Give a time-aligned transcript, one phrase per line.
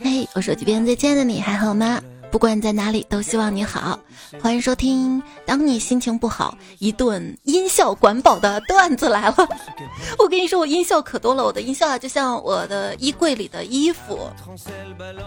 [0.00, 2.00] 嘿，我手机边最亲爱的你还好吗？
[2.30, 4.00] 不管你在哪里，都希望你好。
[4.40, 9.36] 欢迎收听，当你心情不好，一顿音效管饱的段子来了。
[10.18, 14.30] 我跟你说，我音效可多了，我的音效啊，就像我的衣柜里的衣服，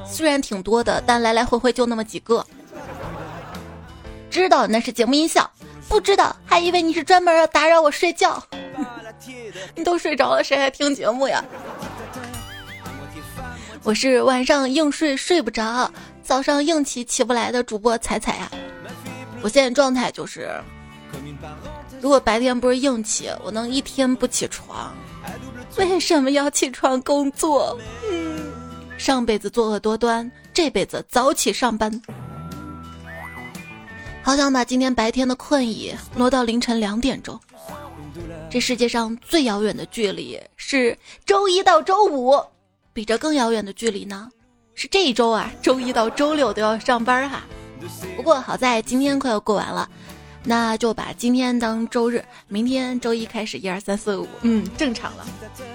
[0.08, 2.44] 虽然挺多的，但来来回回就那么几个。
[4.32, 5.48] 知道那是节目音效，
[5.88, 8.44] 不知道还以为你是专门要打扰我睡觉。
[9.76, 11.46] 你都睡着了，谁还听节目呀？
[13.84, 15.92] 我是晚上硬睡睡不着，
[16.22, 18.52] 早上硬起起不来的主播彩彩呀。
[19.42, 20.52] 我现在状态就是，
[22.00, 24.96] 如果白天不是硬起，我能一天不起床。
[25.78, 27.76] 为什么要起床工作？
[29.00, 32.02] 上辈子作恶多端，这辈子早起上班。
[34.22, 37.40] 好想把今天白天的困意挪到凌晨两点钟。
[38.48, 42.40] 这世界上最遥远的距离是周一到周五。
[42.94, 44.30] 比这更遥远的距离呢，
[44.76, 47.44] 是这一周啊，周一到周六都要上班哈。
[48.16, 49.90] 不过好在今天快要过完了，
[50.44, 55.26] 那就把今天当周日，明天周一开始一二三四五，嗯，正常了。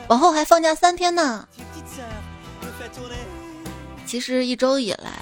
[0.08, 1.48] 往后还放假三天呢。
[4.06, 5.12] 其实一周以来，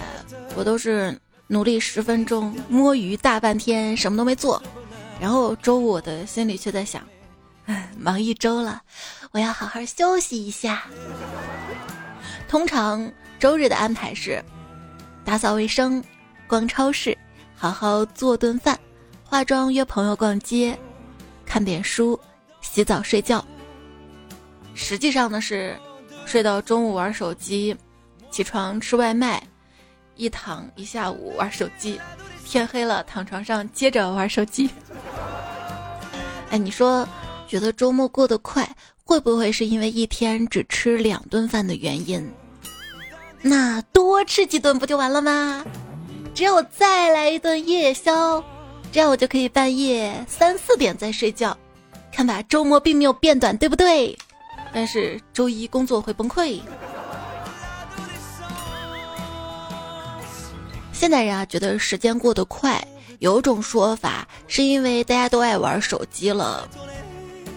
[0.54, 4.62] 我都是努力十分钟，摸鱼大半天，什么都没做。
[5.20, 7.02] 然后周五我的心里却在想，
[7.96, 8.82] 忙一周了，
[9.30, 10.82] 我要好好休息一下。
[12.48, 14.42] 通常周日的安排是
[15.24, 16.02] 打扫卫生、
[16.46, 17.16] 逛超市、
[17.54, 18.78] 好好做顿饭、
[19.24, 20.78] 化妆、约朋友逛街、
[21.44, 22.18] 看点书、
[22.60, 23.44] 洗澡、睡觉。
[24.74, 25.76] 实际上呢是
[26.26, 27.76] 睡到中午玩手机，
[28.30, 29.42] 起床吃外卖，
[30.16, 32.00] 一躺一下午玩手机，
[32.44, 34.68] 天黑了躺床上接着玩手机。
[36.50, 37.06] 哎，你说
[37.48, 38.68] 觉得周末过得快？
[39.04, 42.26] 会不会是因为一天只吃两顿饭的原因？
[43.42, 45.62] 那多吃几顿不就完了吗？
[46.34, 48.42] 只要我再来一顿夜宵，
[48.90, 51.56] 这样我就可以半夜三四点再睡觉。
[52.10, 54.16] 看吧，周末并没有变短，对不对？
[54.72, 56.60] 但是周一工作会崩溃。
[60.92, 62.82] 现代人啊，觉得时间过得快，
[63.18, 66.66] 有种说法是因为大家都爱玩手机了。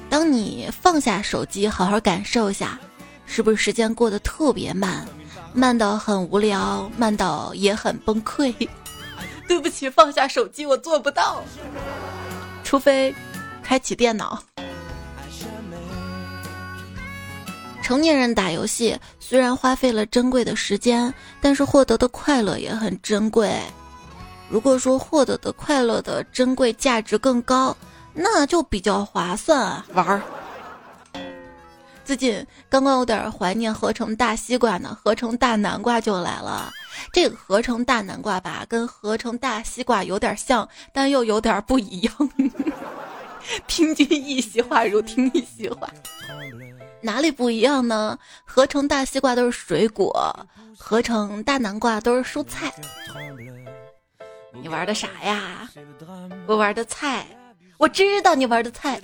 [0.10, 2.80] 当你放下手机，好好感受一下，
[3.26, 5.06] 是不是时间过得特别慢，
[5.54, 8.54] 慢到很无聊，慢到也很崩溃？
[9.48, 11.44] 对不起，放下手机我做不到，
[12.64, 13.14] 除非
[13.62, 14.42] 开启电脑。
[17.84, 23.58] 成年人打游戏虽然花费了珍贵的时间，但是获得的快乐也很珍贵。
[24.50, 27.76] 如果说获得的快乐的珍贵价值更高。
[28.20, 30.22] 那就比较划算啊，玩儿。
[32.04, 36.72] 最近刚刚有点怀念合成大西瓜呢，合成大南瓜就来了。
[37.14, 42.14] 这个合成大南瓜吧，跟合成大西瓜有点像，但又有点不一样。
[43.68, 45.88] 听君一席话，如听一席话。
[47.02, 48.18] 哪里不一样呢？
[48.46, 50.36] 合成大西瓜都是水果，
[50.76, 52.74] 合成大南瓜都是蔬菜。
[54.54, 55.70] 你玩的啥呀？
[56.48, 57.28] 我玩的菜。
[57.78, 59.00] 我知道你玩的菜，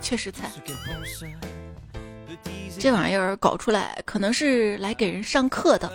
[0.00, 0.50] 确实菜。
[2.78, 5.90] 这玩意儿搞出来可能是来给人上课的。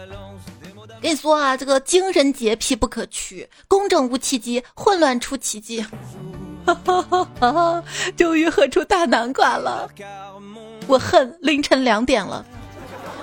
[1.01, 5.85] 跟你说啊，这个精神洁癖不可取，公正无奇迹，混乱出奇迹。
[6.65, 7.01] 哈哈
[7.39, 7.83] 哈
[8.15, 9.89] 终于喝出大南瓜了，
[10.87, 12.45] 我恨凌晨两点了。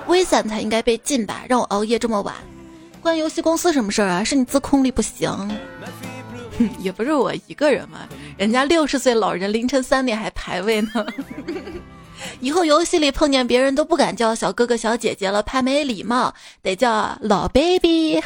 [0.06, 1.44] 微散才应该被禁吧？
[1.48, 2.34] 让我熬夜这么晚，
[3.00, 4.22] 关游戏公司什么事儿啊？
[4.22, 5.30] 是你自控力不行。
[6.78, 8.00] 也不是我一个人嘛，
[8.36, 11.06] 人家六十岁老人凌晨三点还排位呢。
[12.40, 16.32] 以后游戏里碰见别人都不敢叫小哥哥小姐姐了，怕没礼貌，
[16.62, 18.22] 得叫老 baby。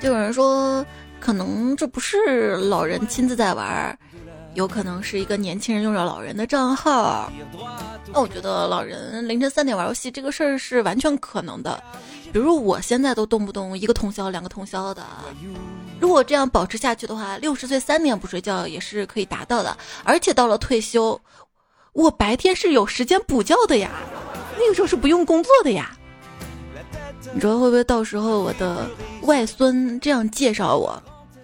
[0.00, 0.84] 就有人说，
[1.18, 3.98] 可能这不是老人亲自在玩，
[4.54, 7.30] 有可能是一个年轻人用着老人的账号。
[8.12, 11.82] 那我觉得老人凌晨三点玩游戏这个事儿是完全可能的。
[12.32, 15.04] 比如我现在都动不动一个通宵、两个通宵的，
[16.00, 19.76] 如果这样保持下去的话，六十岁三点不睡觉也是可以达到的。
[20.02, 21.20] 而且到了退休，
[21.92, 23.90] 我白天是有时间补觉的呀，
[24.58, 25.96] 那个时候是不用工作的呀。
[27.32, 28.88] 你说会不会到时候我的
[29.22, 31.00] 外孙这样介绍我？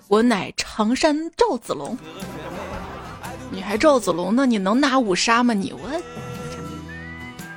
[0.08, 1.96] 我乃常山赵子龙，
[3.50, 4.46] 你还赵子龙呢？
[4.46, 5.52] 你能拿五杀吗？
[5.52, 5.80] 你我。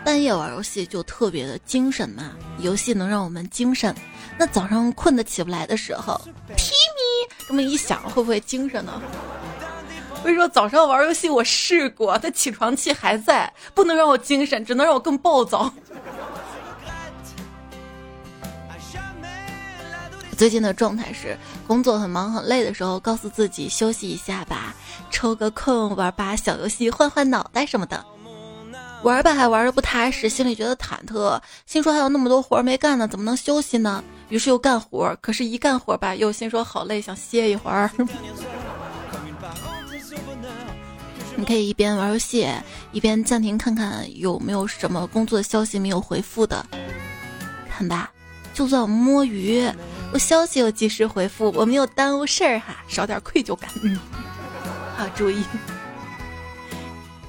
[0.04, 3.96] 半夜玩游戏就特别的精神嘛，游戏能让我们精神。
[4.38, 6.20] 那早上困得起不来的时候，
[7.48, 9.02] 这么一想，会不会精神呢？
[10.12, 15.72] 我跟你说，早上玩游戏我试过，它起床气还在，不能让我精神，只能让我更暴躁。
[20.34, 21.38] 最近的状态是，
[21.68, 24.76] 工作很忙很累的时候，告诉自己休息一下吧，
[25.10, 28.04] 抽个空玩把小游戏换换脑袋什么的。
[29.04, 34.02] 玩吧还玩的不踏实，心里觉得忐忑，心说还有那么多活没干呢，怎么能休息呢？
[34.30, 37.92] 于是又干活，可是，一干活吧，又心说好累，想歇一会儿。
[41.36, 42.48] 你可以一边玩游戏，
[42.94, 46.66] 一边暂停看看有没有什么工作消息没有回复的。
[47.70, 48.10] 看吧，
[48.54, 49.70] 就算摸鱼，
[50.14, 53.68] 我消息有及时回复，我没有耽误事儿哈，少点愧疚感。
[53.82, 53.98] 嗯，
[54.96, 55.44] 好注意。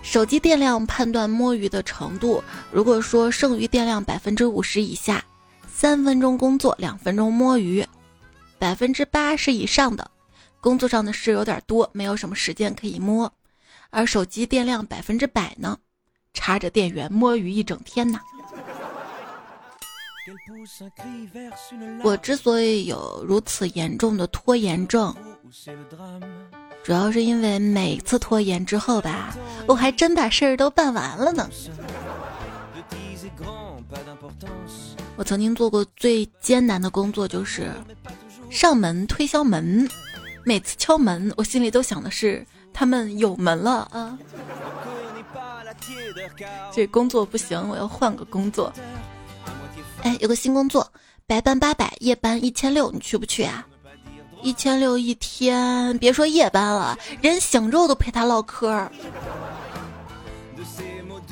[0.03, 5.25] 手机电量判断摸鱼的程度，如果说剩余电量百分之五十以下，
[5.67, 7.83] 三分钟工作，两分钟摸鱼；
[8.59, 10.11] 百分之八十以上的，
[10.61, 13.27] 工作上的事有点多，没有什么时间可以摸；
[13.89, 15.79] 而手机电量百分之百呢，
[16.35, 18.21] 插着电源摸鱼一整天呢。
[22.03, 25.15] 我之所以有如此严重的拖延症。
[26.83, 29.35] 主要是因为每次拖延之后吧，
[29.67, 31.49] 我还真把事儿都办完了呢。
[35.17, 37.71] 我曾经做过最艰难的工作就是
[38.51, 39.89] 上门推销门，
[40.45, 44.19] 每次敲门，我心里都想的是他们有门了啊。
[46.73, 48.71] 这工作不行，我要换个工作。
[50.05, 50.93] 哎，有个新工作，
[51.27, 53.67] 白班八百，夜班一千六，你去不去啊？
[54.43, 58.87] 一千六一天，别说夜班了，人醒着都陪他唠嗑。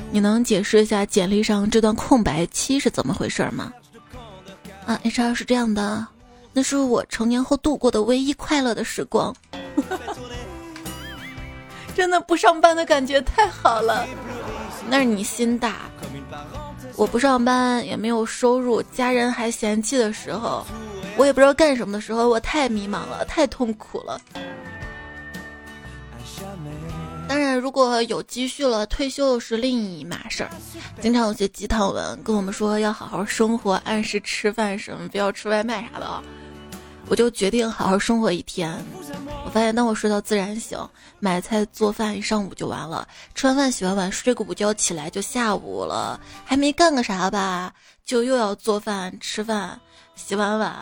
[0.09, 3.71] 你能解释一下简历上这段空白期是怎么回事吗？
[4.87, 6.07] 啊，HR 是这样的，
[6.51, 9.35] 那是我成年后度过的唯一快乐的时光。
[11.95, 14.07] 真的不上班的感觉太好了，
[14.89, 15.81] 那是你心大。
[16.95, 20.65] 我不上班也没有收入，家人还嫌弃的时候。
[21.17, 24.19] 我也不知道干什么的时候，我太迷茫了，太痛苦了。
[27.27, 30.49] 当然，如果有积蓄了，退休是另一码事儿。
[31.01, 36.23] 经常有些鸡汤文跟我们说要好好生活，按时吃饭什么，不要吃外卖啥的啊。
[37.09, 38.73] 我就决定好好生活一天。
[39.45, 40.79] 我发现，当我睡到自然醒，
[41.19, 43.07] 买菜做饭一上午就完了。
[43.35, 47.71] 吃完饭洗完碗，睡个午觉起来就下午了，还没干个啥吧，
[48.05, 49.79] 就又要做饭吃饭。
[50.15, 50.73] 洗完碗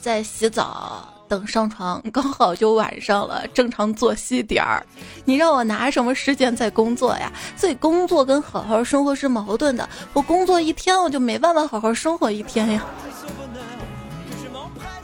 [0.00, 4.84] 再洗澡，等上床 刚好就晚上了，正常作息点儿。
[5.24, 7.32] 你让我拿什么时间在工作呀？
[7.56, 9.88] 所以工作跟好好生活是矛盾的。
[10.12, 12.84] 我工作一天，我就没办法好好生活一天呀。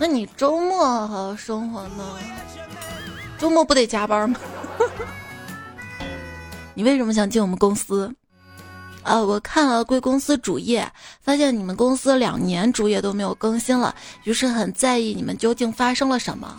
[0.03, 2.19] 那你周末好好生活呢？
[3.39, 4.41] 周末不得加班吗？
[6.75, 8.13] 你为什么想进我们公司？
[9.05, 10.91] 啊，我看了贵公司主页，
[11.21, 13.95] 发现你们公司两年主页都没有更新了，
[14.25, 16.57] 于是很在意你们究竟发生了什么。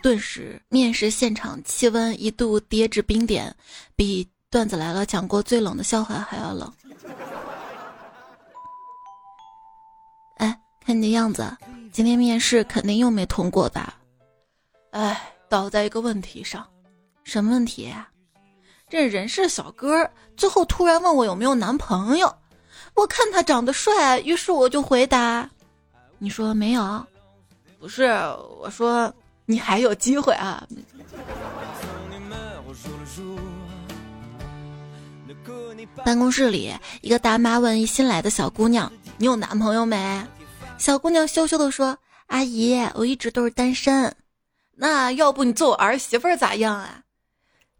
[0.00, 3.52] 顿时，面试现场气温一度跌至冰点，
[3.96, 6.72] 比段子来了讲过最冷的笑话还要冷。
[10.36, 11.44] 哎，看你的样子，
[11.92, 13.94] 今天面试肯定又没通过吧？
[14.90, 16.66] 哎，倒在一个问题上，
[17.24, 18.08] 什么问题呀？
[18.88, 22.34] 这人事小哥最后突然问我有没有男朋友，
[22.94, 25.48] 我看他长得帅，于是我就回答
[26.18, 27.06] ：“你说没有？
[27.78, 28.04] 不是，
[28.60, 29.12] 我说
[29.44, 30.66] 你还有机会啊。”
[36.04, 40.22] 办公室里，一个大妈问一新来的小姑娘：“你有男朋友没？”
[40.78, 44.14] 小姑娘羞羞的说：“阿姨，我一直都是单身。”
[44.80, 47.02] 那要不你做我儿媳妇儿咋样啊？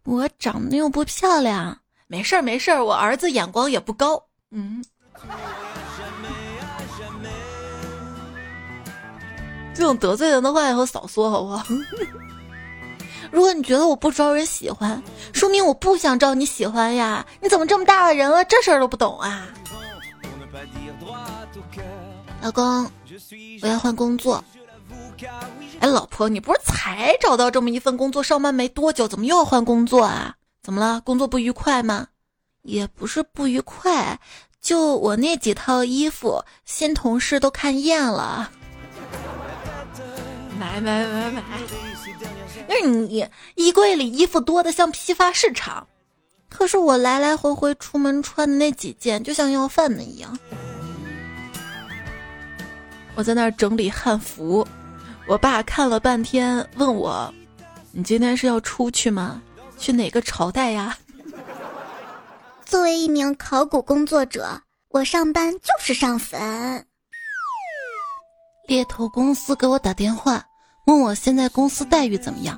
[0.03, 4.21] 我长得又不漂亮，没事儿没事儿，我儿子眼光也不高。
[4.51, 4.83] 嗯，
[9.73, 11.65] 这种得罪人的话以后少说好不好？
[13.31, 15.01] 如果你觉得我不招人喜欢，
[15.33, 17.25] 说明我不想招你喜欢呀。
[17.39, 19.47] 你怎么这么大的人了，这事儿都不懂啊？
[22.41, 22.89] 老公，
[23.61, 24.43] 我要换工作。
[25.79, 30.35] 哎，老婆，你不是才找到这么一份工作，上班没多久，怎么又要换工作啊？
[30.63, 31.01] 怎么了？
[31.01, 32.07] 工作不愉快吗？
[32.63, 34.19] 也不是不愉快，
[34.61, 38.49] 就我那几套衣服，新同事都看厌了。
[40.57, 41.43] 买买买买！
[42.67, 45.87] 那你衣柜里衣服多的像批发市场，
[46.49, 50.37] 可是我来来回回出门穿的那几件，就像要饭的一样。
[53.19, 54.65] 我在那儿整理汉服。
[55.27, 57.29] 我爸看了半天，问我
[57.91, 59.41] ：“你今天是要出去吗？”
[59.77, 60.97] 去哪个朝代呀？
[62.65, 66.85] 作为一名考古工作者，我上班就是上坟。
[68.69, 70.41] 猎头公司给我打电话，
[70.85, 72.57] 问我现在公司待遇怎么样。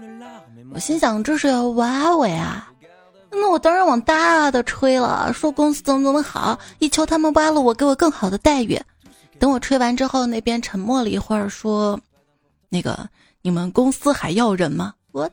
[0.76, 2.68] 我心想这是要挖我呀，
[3.32, 8.80] 那我当然往大的吹了，说公司怎么怎么好，一求他们挖了我，给我更好的待遇。
[9.42, 12.00] 等我吹完之后，那边沉默了一会儿，说
[12.70, 13.10] ：“那个
[13.42, 15.28] 你们公司还要人吗？”我。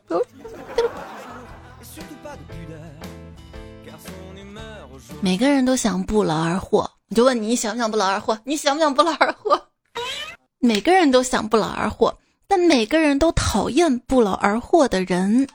[5.20, 8.38] 每个人都想不劳而获，我就问你你想不想不劳而获？
[8.44, 9.60] 你想不想不劳而获？
[10.58, 15.46] 每个人都想不劳而获，但每个人都讨厌不劳而获的人。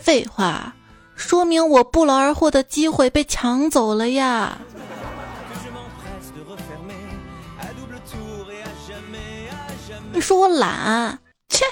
[0.00, 0.72] 废话，
[1.16, 4.58] 说明我不劳而获的机会被抢走了呀！
[10.14, 11.18] 你说我懒？
[11.48, 11.64] 切！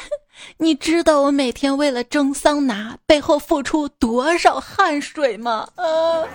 [0.57, 5.69] 你知道我每天为了蒸桑拿背后付出多少汗水吗？
[5.77, 6.27] 啊！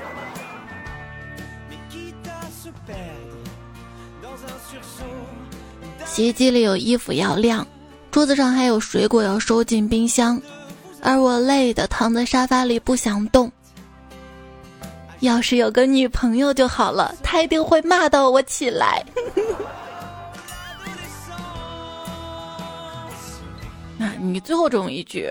[6.06, 7.68] 洗衣机里有衣服要晾，
[8.10, 10.42] 桌子上还有水果要收进冰箱，
[11.02, 13.52] 而我累的躺在沙发里不想动。
[15.20, 19.06] 要是有个女朋友就好了，她一定会骂到我起来。
[23.98, 25.30] 那你最后这么一句，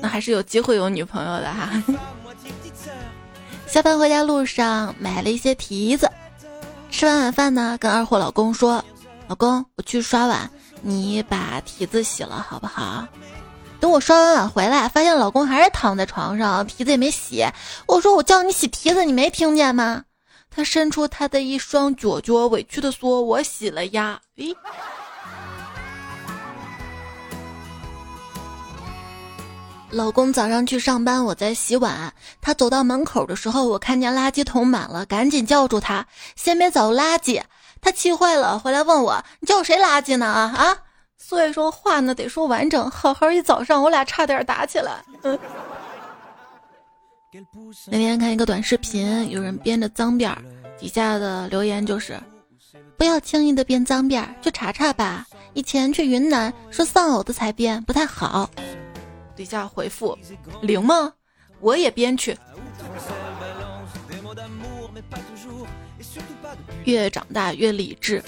[0.00, 1.70] 那还是有机会有女朋友的哈。
[3.66, 6.10] 下班回家路上买了一些提子，
[6.90, 8.84] 吃完晚饭呢，跟二货老公说
[9.28, 13.06] ：“老公，我去刷碗，你把提子洗了好不好？”
[13.78, 17.44] 等我刷完碗回来，发现老公还是躺在床上，提子也没洗。
[17.86, 20.02] 我说：“我叫你洗提子，你没听见吗？”
[20.50, 24.56] 他伸出他的一双脚脚，委屈的说：“我洗了呀。”咦。
[29.90, 32.12] 老公早上去上班，我在洗碗。
[32.40, 37.42] 他走到门口的时候，我看见垃圾桶满了，赶紧叫住他：“先别走，垃圾！”
[37.80, 40.76] 他气坏了，回来问我：“你叫谁垃圾呢？”啊啊！
[41.16, 42.90] 所以说话呢得说完整。
[42.90, 45.02] 好好一早上，我俩差点打起来。
[47.90, 50.38] 那天看一个短视频，有人编着脏辫儿，
[50.78, 52.18] 底下的留言就是
[52.98, 55.26] ：“不要轻易的编脏辫儿，去查查吧。
[55.54, 58.50] 以前去云南说丧偶的才编，不太好。”
[59.38, 60.18] 底下回复
[60.62, 61.12] 零吗？
[61.60, 62.36] 我也编去。
[66.84, 68.20] 越长大越理智，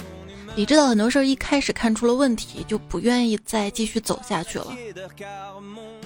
[0.55, 4.73] 理智到很多事儿一开始看出了问题，就不愿意再继续走下去了。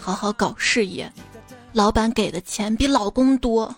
[0.01, 1.11] 好好搞事业，
[1.73, 3.75] 老板给的钱比老公多。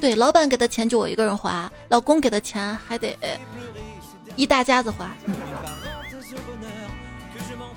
[0.00, 3.18] 对，老板给的钱就我一个人花，老公给的钱还得
[4.36, 5.10] 一大家子花。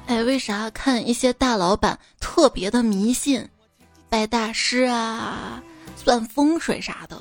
[0.06, 3.48] 哎，为啥看一些大老板特别的迷信，
[4.10, 5.64] 拜大师啊，
[5.96, 7.20] 算风水啥的？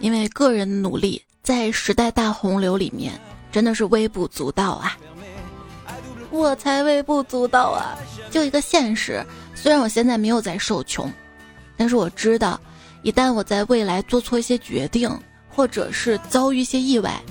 [0.00, 3.18] 因为个人努力在时代大洪流里面
[3.52, 4.98] 真的是微不足道啊！
[6.30, 7.96] 我才微不足道啊！
[8.30, 11.10] 就一个现实，虽然我现在没有在受穷，
[11.76, 12.60] 但是我知道，
[13.02, 15.08] 一旦我在未来做错一些决定，
[15.48, 17.22] 或者是遭遇一些意外，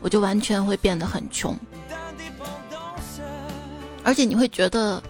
[0.00, 1.56] 我就完全会变得很穷。
[4.04, 5.02] 而且你会觉得，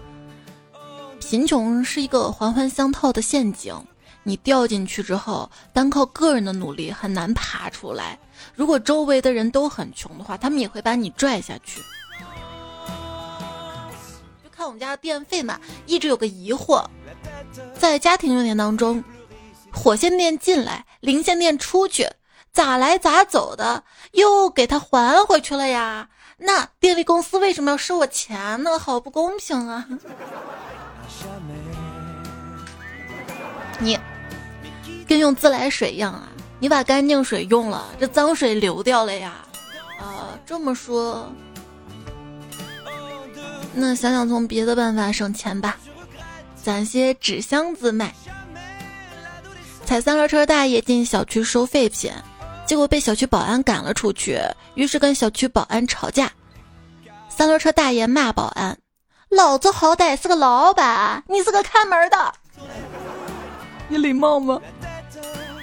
[1.19, 3.75] 贫穷是一个环环相套的陷阱，
[4.23, 8.19] 你掉进去之后，单靠个人的努力很难爬出来。
[8.55, 11.81] 如果周围的人都很穷的话，他们也会把你拽下去。
[14.43, 16.85] 就看我们家的电费嘛，一直有个疑惑，
[17.77, 19.03] 在家庭用电当中，
[19.71, 22.07] 火线电进来，零线电出去，
[22.51, 26.09] 咋来咋走的，又给他还回去了呀？
[26.45, 28.77] 那电力公司为什么要收我钱呢？
[28.77, 29.87] 好不公平啊！
[33.79, 33.97] 你
[35.07, 36.27] 跟用自来水一样啊！
[36.59, 39.35] 你把干净水用了，这脏水流掉了呀！
[39.99, 41.31] 啊，这么说，
[43.73, 45.77] 那想想从别的办法省钱吧，
[46.61, 48.13] 攒些纸箱子卖。
[49.85, 52.11] 踩三轮车大爷进小区收废品。
[52.65, 54.39] 结果被小区保安赶了出去，
[54.75, 56.31] 于是跟小区保安吵架。
[57.29, 58.77] 三轮车大爷骂保安
[59.29, 62.33] ：“老子好歹是个老板，你是个看门的，
[63.87, 64.61] 你礼貌吗？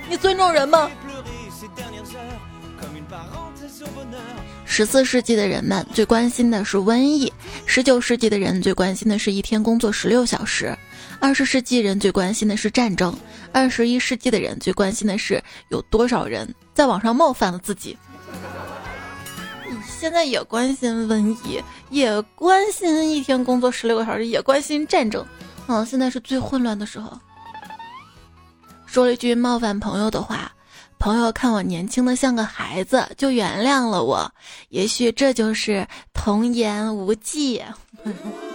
[0.09, 0.91] 你尊重人吗？”
[4.65, 7.33] 十四世纪的人们最关心的是瘟疫，
[7.67, 10.77] 十九世纪的人最关心的是一天工作十六小时。
[11.21, 13.15] 二十世纪人最关心的是战争，
[13.53, 17.97] 二十一世纪的人最关心的是有多少人在网上冒犯了自己。
[19.87, 25.25] 现在也关心瘟疫，也关心一天工作十六个小时，也关心战争。
[25.69, 27.17] 嗯，现在是最混乱的时候。
[28.87, 30.51] 说了一句冒犯朋友的话，
[30.99, 34.33] 朋友看我年轻的像个孩子，就原谅了我。
[34.71, 37.63] 也许这就是童言无忌。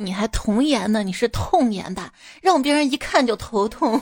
[0.00, 1.02] 你还童颜呢？
[1.02, 2.02] 你是痛颜的，
[2.40, 4.00] 让别人一看就头痛。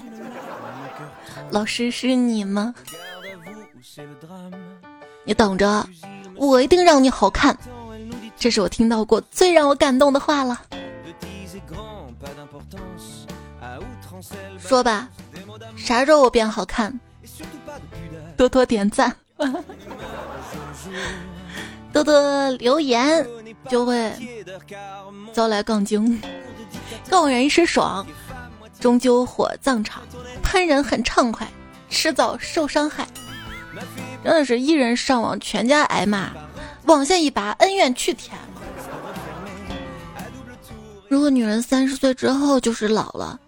[1.51, 2.75] 老师是你吗？
[5.25, 5.89] 你等着，
[6.37, 7.57] 我一定让你好看。
[8.37, 10.61] 这是我听到过最让我感动的话了。
[14.59, 15.09] 说吧，
[15.77, 17.01] 啥时候我变好看？
[18.37, 19.11] 多多点赞，
[21.91, 23.27] 多多留言，
[23.69, 24.13] 就会
[25.33, 26.21] 招来杠精，
[27.09, 28.07] 杠人是爽，
[28.81, 30.03] 终究火葬场，
[30.43, 31.47] 喷人很畅快，
[31.89, 33.07] 迟早受伤害。
[34.25, 36.31] 真的是一人上网，全家挨骂，
[36.87, 38.37] 网线一拔，恩怨去填。
[41.09, 43.39] 如果女人三十岁之后就是老了。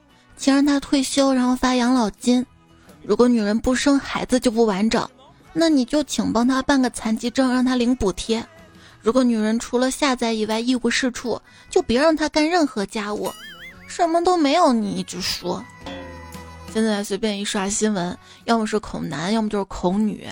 [0.40, 2.46] 请让她退休，然后发养老金。
[3.02, 5.04] 如果女人不生孩子就不完整，
[5.52, 8.46] 那你就请帮她办个残疾证，让她领补贴。
[9.00, 11.40] 如果女人除了下载以外一无是处，
[11.70, 13.32] 就别让她干任何家务，
[13.86, 15.64] 什么都没有你一直说。
[16.72, 20.26] 现在随便一刷新闻，要么是恐男，要么就是恐女，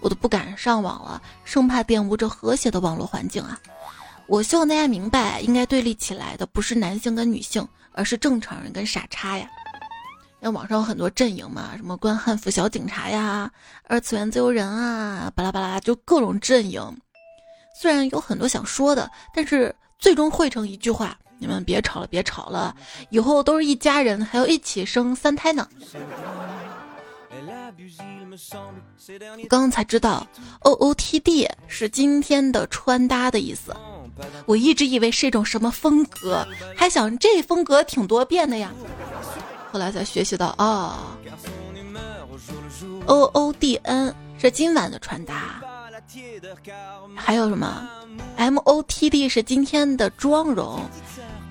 [0.00, 3.58] 我都不敢上网了，生怕玷污这和谐的网络环境啊！
[4.26, 7.66] 我希望大家明白，应该对立起来的不是男性跟女性。
[7.92, 9.50] 而是正常人跟傻叉呀，
[10.38, 13.50] 那网上有很多阵营嘛，什么关汉服小警察呀，
[13.88, 16.80] 二次元自由人啊，巴拉巴拉，就各种阵营。
[17.74, 22.74] 虽然有很多想说的，但是最终汇成一句话：你们别吵了，别吵了，
[23.10, 25.66] 以后都是一家人，还要一起生三胎呢。
[29.48, 30.26] 刚刚才知道
[30.60, 33.74] ，O O T D 是今天的穿搭的意思。
[34.44, 36.46] 我一直以为是一种什么风格，
[36.76, 38.72] 还想这风格挺多变的呀。
[39.72, 41.16] 后来才学习到，哦
[43.06, 45.62] ，O O D N 是今晚的穿搭，
[47.16, 47.88] 还有什么
[48.36, 50.80] M O T D 是今天的妆容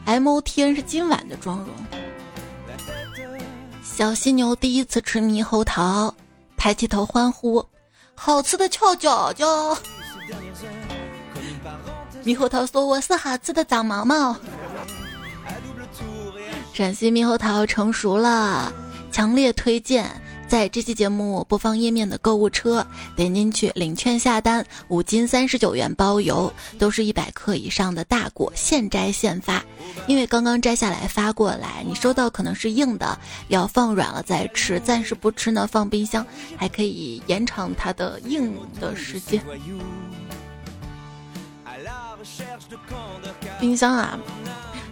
[0.06, 1.68] ，M O T N 是今晚的妆容。
[3.84, 6.14] 小犀牛第一次吃猕猴桃，
[6.58, 7.66] 抬起头欢呼，
[8.16, 9.78] 好吃的翘脚脚。
[12.24, 14.36] 猕猴桃说：“我是好吃的长毛毛。”
[16.74, 18.72] 陕西猕猴桃成熟了，
[19.12, 20.10] 强烈推荐
[20.50, 22.86] 在这期节目播放页面的购物车
[23.16, 29.64] 点进去领券下单，五斤三十九元包邮，都是一百克以上的大果，现摘现发。
[30.08, 33.16] 因为刚刚摘下来发过来，你收到可能是硬的，
[33.50, 34.80] 要放软了再吃。
[34.80, 36.26] 暂时不吃呢，放冰箱
[36.58, 39.40] 还可以延长它的硬的时间。
[43.60, 44.20] 冰箱啊，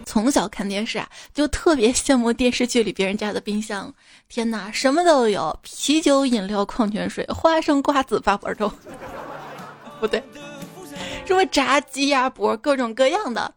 [0.08, 3.92] 从小看电视啊，就特别羡慕电视剧里别人家的冰箱。
[4.26, 8.72] 天哪，什么都有，啤酒、饮料、矿泉水、花生、瓜子、八宝粥，
[10.00, 10.22] 不对，
[11.26, 13.52] 什么炸鸡、鸭脖，各种各样的。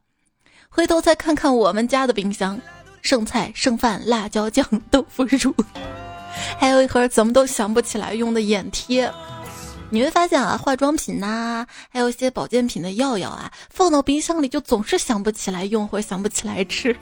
[0.68, 2.60] 回头再看看我们家的冰箱，
[3.02, 5.56] 剩菜、剩饭、辣椒酱、豆腐乳，
[6.60, 9.10] 还有一盒怎么都想不起来用的眼贴。
[9.94, 16.96] 你会发现啊，化妆品呐，还有一些保健品的药药啊，放到冰箱里就总是想不起来用或想不起来吃。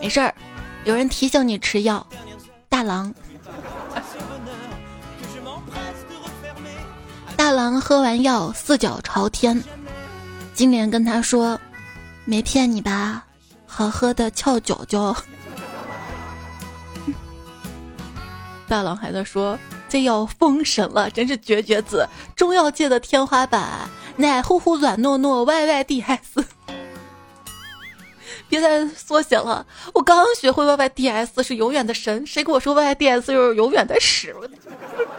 [0.00, 0.34] 没事儿，
[0.84, 2.04] 有人提醒你吃药。
[2.70, 3.14] 大郎，
[7.36, 9.62] 大郎喝完药四脚朝天。
[10.54, 11.60] 金莲跟他说
[12.24, 13.26] ：“没骗你吧？
[13.66, 15.14] 好喝的翘脚脚。
[18.66, 19.58] ”大郎还在说。
[19.90, 22.08] 这要封神了，真是绝绝子！
[22.36, 26.34] 中药界的天花板，奶乎乎、软糯糯，Y Y D S。
[28.48, 34.34] 别再缩写了，我刚学会 Y Y D S 是永远的神，谁跟我说 Y Y D S 又是永远的屎？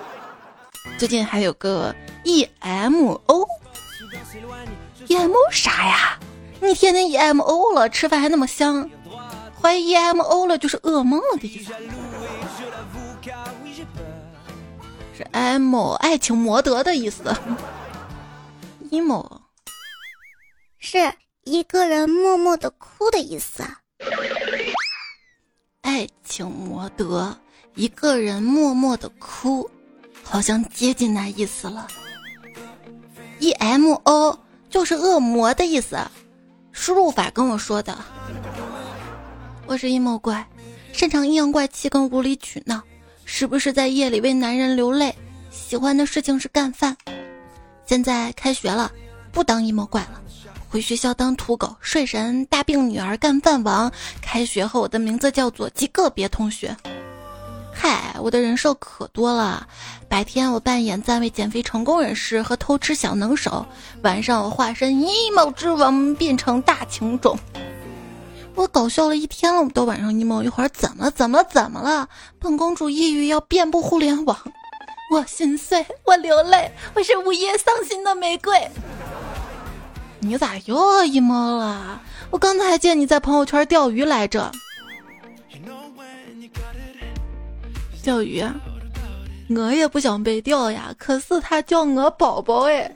[0.98, 6.18] 最近还有个 E M O，E M O 啥呀？
[6.62, 8.90] 你天天 E M O 了，吃饭还那么香？
[9.62, 11.74] 怀疑 E M O 了就是噩梦了的意思。
[15.32, 17.24] Emo 爱情摩德的意思
[18.90, 19.40] ，emo
[20.80, 20.98] 是
[21.44, 23.64] 一个人默默的哭的意思。
[25.82, 27.38] 爱情摩德，
[27.76, 29.70] 一个人默默的哭，
[30.24, 31.88] 好像接近那意思了。
[33.40, 34.38] emo
[34.70, 35.98] 就是恶魔的意思，
[36.72, 37.98] 输入法跟我说的。
[39.66, 40.48] 我是 emo 怪，
[40.94, 42.82] 擅长阴阳怪气跟无理取闹。
[43.34, 45.16] 是不是在夜里为男人流泪？
[45.50, 46.96] 喜欢的事情是干饭。
[47.86, 48.92] 现在开学了，
[49.32, 50.22] 不当阴谋怪了，
[50.68, 53.90] 回学校当土狗、睡神、大病女儿、干饭王。
[54.22, 56.76] 开学后，我的名字叫做极个别同学。
[57.74, 59.66] 嗨，我的人设可多了。
[60.10, 63.66] 白天我扮演暂未减肥成功人士和偷吃小能手，
[64.04, 67.40] 晚上我化身 emo 之王，变成大情种。
[68.56, 72.08] 我搞笑了一天了，到晚上 emo 一会儿，怎么怎么怎么了？
[72.40, 74.38] 本公主抑郁要遍布互联网，
[75.12, 78.70] 我心碎，我流泪，我是午夜伤心的玫瑰。
[80.20, 82.00] 你咋又 emo 了？
[82.30, 84.52] 我刚才还见你在朋友圈钓鱼来着。
[88.04, 88.44] 钓鱼？
[89.50, 92.92] 我也不想被钓呀，可是他叫我宝宝哎。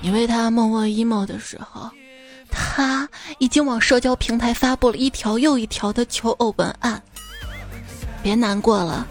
[0.00, 1.88] 你为他默默 emo 的时候，
[2.52, 7.02] 他已经往社交平台发布了一条又一条的求偶文案。
[8.22, 9.06] 别难过了，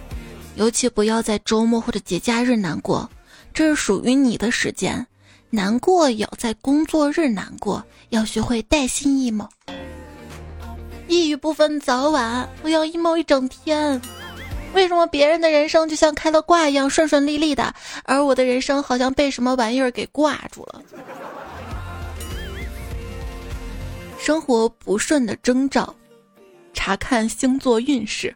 [0.55, 3.09] 尤其不要在周末或者节假日难过。
[3.53, 5.05] 这是属于你的时间，
[5.49, 9.49] 难过也要在工作日难过，要学会带薪 emo。
[11.09, 14.01] 抑郁不分早晚，我要 emo 一整天。
[14.73, 17.75] 为什么别人的人生就像开了挂一样顺顺利利的，
[18.05, 20.81] 而我的人生好像被什么玩意儿给挂住了？
[24.23, 25.95] 生活不顺的征兆，
[26.73, 28.33] 查看星座运势。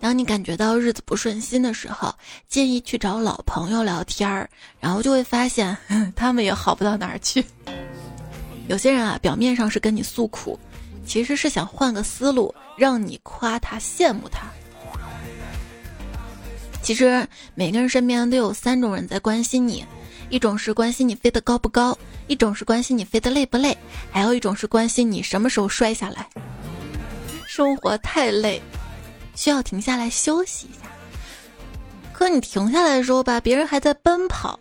[0.00, 2.14] 当你感觉到日子不顺心的时候，
[2.48, 4.48] 建议去找老朋友聊天儿，
[4.80, 5.76] 然后就会发现
[6.16, 7.44] 他们也好不到哪儿去。
[8.66, 10.58] 有些人啊，表面上是跟你诉苦，
[11.04, 14.46] 其实是想换个思路，让你夸他、羡慕他。
[16.80, 19.84] 其实每个人身边都有三种人在关心你：
[20.34, 23.78] 一种是关心你飞得高不高，一种是关心你飞得累不累，
[24.10, 26.28] 还有一种是关心你什么时候摔下来。
[27.46, 28.60] 生活太累。
[29.36, 30.90] 需要停下来休息一下，
[32.12, 34.58] 可你停下来的时候吧，别人还在奔跑，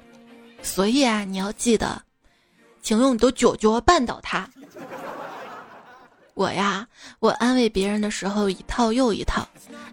[0.62, 2.00] 所以啊，你要记得，
[2.84, 4.48] 请用你的脚脚绊倒他。
[6.36, 9.48] 我呀，我安慰别人的时候一套又一套，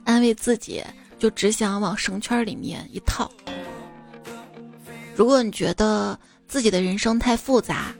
[0.04, 0.84] 安慰自己
[1.18, 3.30] 就只想往绳圈里面一套。
[5.20, 7.94] 如果你觉得自己的人生太复杂，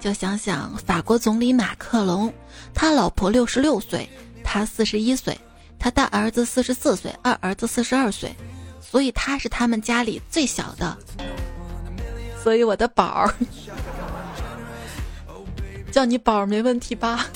[0.00, 2.32] 就想想法国总理马克龙，
[2.72, 4.08] 他老婆六十六岁，
[4.42, 5.38] 他四十一岁。
[5.78, 8.34] 他大儿子四十四岁，二儿子四十二岁，
[8.80, 10.96] 所以他是他们家里最小的。
[12.42, 13.34] 所以我的宝儿
[15.90, 17.26] 叫你宝儿没问题吧？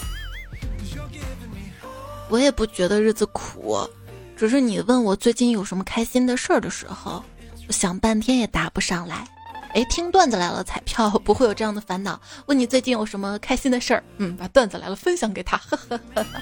[2.31, 3.87] 我也不觉得日子苦，
[4.35, 7.23] 只是你问我最近有什么开心的事儿的时候，
[7.71, 9.27] 想半天也答不上来。
[9.75, 12.19] 哎，听段子来了，彩票 不会有这样的烦恼。
[12.47, 14.03] 问你最近有什么开心的事儿？
[14.17, 15.57] 嗯，把段子来了分享给他。
[15.59, 16.41] 呵呵呵呵。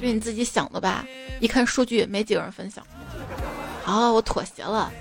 [0.00, 1.06] 是你自己想的吧？
[1.40, 2.84] 一看数据，没几个人分享。
[3.82, 4.92] 好，我妥协了。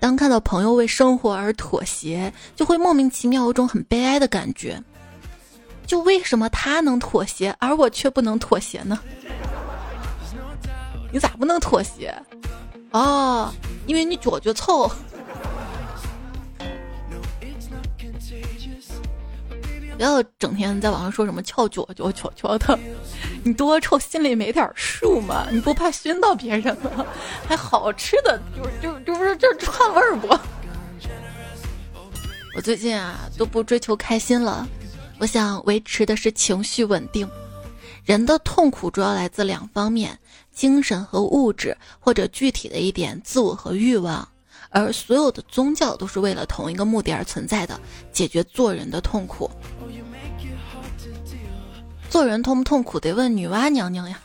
[0.00, 4.82] 当看到朋友为生活而妥协，就会莫名其妙有种很悲哀的感觉。
[5.86, 8.98] 就为什么他能妥协，而我却不能妥协呢？
[11.12, 12.14] 你咋不能妥协？
[12.90, 13.52] 哦，
[13.86, 14.90] 因为你脚脚臭。
[19.96, 22.78] 不要整天在网上说什么翘脚脚翘翘的，
[23.42, 25.48] 你多臭心里没点数吗？
[25.50, 27.04] 你不怕熏到别人吗？
[27.48, 30.28] 还好吃的，就就就不是这串味儿不？
[32.54, 34.68] 我最近啊都不追求开心了，
[35.18, 37.28] 我想维持的是情绪稳定。
[38.04, 40.16] 人的痛苦主要来自两方面：
[40.58, 44.28] 精神和物质，或者具体的一点，自我和欲望。
[44.70, 49.48] 而所有的宗教都是为了同一个目的而存在的，解决做人的痛苦。
[52.10, 54.20] 做人痛不痛苦，得问女娲娘娘呀。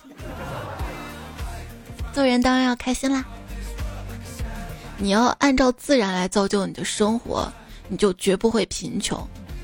[2.12, 3.24] 做人当然要开心啦。
[4.98, 7.48] 你要按照自然来造就你的生活，
[7.88, 9.19] 你就绝不会贫穷；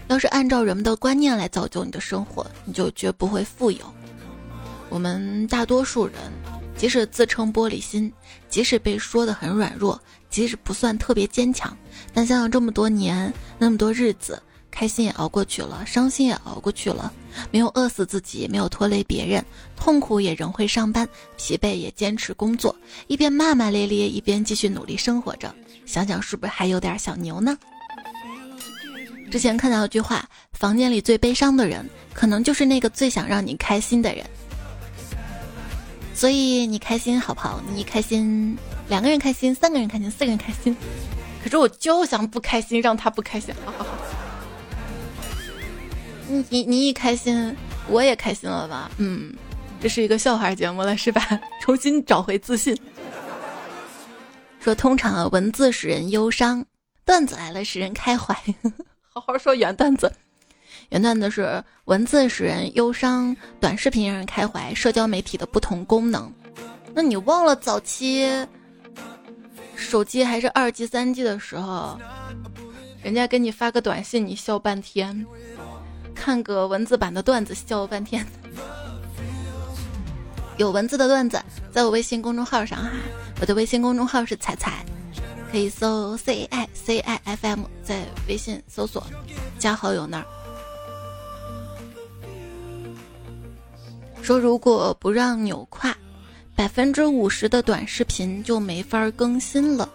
[0.07, 3.79] 要是按照人们的观念来造就你的生活，你就绝不会富有。
[4.89, 6.15] 我们大多数人，
[6.79, 8.11] 即使自称玻璃心，
[8.49, 9.99] 即使被说的很软弱。
[10.29, 11.75] 即使不算特别坚强，
[12.13, 17.11] 但想想这么多年，那么多日子，开心也熬过去了，伤心也熬过去了，
[17.49, 19.43] 没有饿死自己，没有拖累别人，
[19.75, 22.73] 痛苦也仍会上班，疲惫也坚持工作，
[23.07, 25.53] 一边骂骂咧咧，一边继续努力生活着。
[25.85, 27.57] 想想是不是还有点小牛呢？
[29.31, 34.23] 之前看到一句话：房间里最悲伤的人，可能就是那个最想让你开心的人。
[36.19, 37.61] 所以你开心好不好？
[37.73, 38.57] 你开心。
[38.89, 40.75] 两个人开心，三个人开心，四个人开心。
[41.41, 43.55] 可是我就想不开心，让他不开心。
[46.27, 47.55] 你你你一开心，
[47.87, 48.91] 我也开心了吧？
[48.97, 49.33] 嗯，
[49.79, 51.25] 这是一个笑话节目了是吧？
[51.61, 52.77] 重新找回自信。
[54.59, 56.65] 说通常文字使人忧伤，
[57.05, 58.35] 段子来了，使人开怀。
[59.07, 60.13] 好好说原段子，
[60.89, 64.73] 原段子是文字使人忧伤，短视频让人开怀。
[64.73, 66.31] 社交媒体的不同功能，
[66.95, 68.27] 那你忘了早期
[69.75, 71.99] 手机还是二 G、三 G 的时候，
[73.03, 75.23] 人家给你发个短信，你笑半天；
[76.15, 78.25] 看个文字版的段子，笑半天。
[80.57, 81.39] 有文字的段子，
[81.71, 82.89] 在我微信公众号上哈，
[83.39, 84.83] 我的微信公众号是彩彩。
[85.51, 89.03] 可以搜 C I C I F M，在微信搜索
[89.57, 90.25] 加好友那儿。
[94.21, 95.95] 说如果不让扭胯，
[96.55, 99.89] 百分之五十的短视频就没法更新了。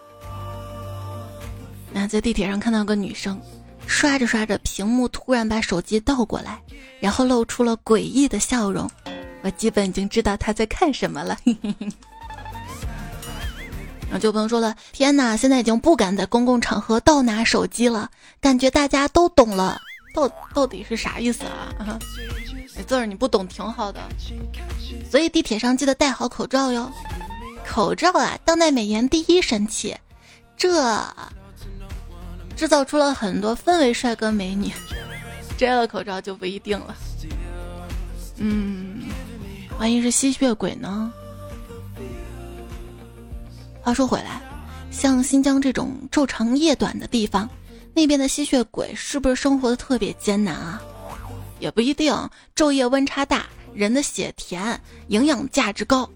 [1.92, 3.40] 那在地铁上看到个女生，
[3.86, 6.60] 刷着刷着屏幕，突然把手机倒过来，
[6.98, 8.90] 然后露出了诡异的笑容。
[9.42, 11.36] 我基本已经知道她在看什么了。
[14.20, 15.36] 就不用说了，天哪！
[15.36, 18.08] 现在已经不敢在公共场合倒拿手机了，
[18.40, 19.80] 感觉大家都懂了，
[20.14, 21.98] 到到底是啥意思啊？
[22.82, 24.00] 字儿你不懂挺好的，
[25.10, 26.90] 所以地铁上记得戴好口罩哟。
[27.66, 29.96] 口罩啊，当代美颜第一神器，
[30.56, 31.02] 这
[32.56, 34.70] 制造出了很多氛围帅哥美女，
[35.56, 36.96] 摘了口罩就不一定了。
[38.36, 39.02] 嗯，
[39.78, 41.12] 万一是吸血鬼呢？
[43.80, 44.40] 话说回来，
[44.90, 47.48] 像新疆这种昼长夜短的地方，
[47.92, 50.82] 那边的吸血鬼是不是生活的特别艰难啊？
[51.58, 52.14] 也不一定，
[52.54, 56.08] 昼夜温差大，人的血甜，营养价值高。